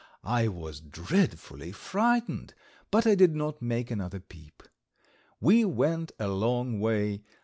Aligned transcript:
I 0.23 0.47
was 0.47 0.81
dreadfully 0.81 1.71
frightened, 1.71 2.55
but 2.89 3.05
I 3.05 3.13
did 3.13 3.35
not 3.35 3.61
make 3.61 3.91
another 3.91 4.19
peep. 4.19 4.63
We 5.39 5.63
went 5.63 6.11
a 6.17 6.27
long 6.27 6.79
way. 6.79 7.21